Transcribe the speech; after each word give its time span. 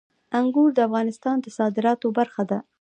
انګور 0.39 0.69
د 0.75 0.79
افغانستان 0.87 1.35
د 1.41 1.47
صادراتو 1.57 2.07
برخه 2.17 2.43
ده. 2.49 2.59